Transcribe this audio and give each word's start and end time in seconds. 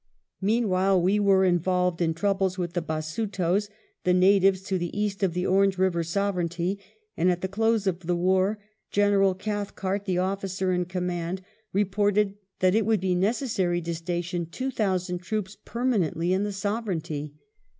Meanwhile, 0.41 0.99
we 0.99 1.19
were 1.19 1.45
involved 1.45 2.01
in 2.01 2.15
troubles 2.15 2.57
with 2.57 2.73
the 2.73 2.81
Basutos, 2.81 3.69
the 4.03 4.15
natives 4.15 4.63
to 4.63 4.79
the 4.79 4.99
east 4.99 5.21
of 5.21 5.35
the 5.35 5.45
Orange 5.45 5.77
River 5.77 6.03
Sovereignty, 6.03 6.79
and, 7.15 7.29
at 7.29 7.41
the 7.41 7.47
close 7.47 7.85
of 7.85 7.99
the 7.99 8.15
war, 8.15 8.57
General 8.89 9.35
Cathcart, 9.35 10.05
the 10.05 10.17
officer 10.17 10.71
in 10.73 10.85
command, 10.85 11.43
reported 11.71 12.33
that 12.61 12.73
it 12.73 12.87
would 12.87 12.99
be 12.99 13.13
necessary 13.13 13.79
to 13.83 13.93
station 13.93 14.47
2,000 14.47 15.21
troo}is 15.21 15.55
permanently 15.65 16.33
in 16.33 16.41
the 16.41 16.51
Sovereignty. 16.51 17.35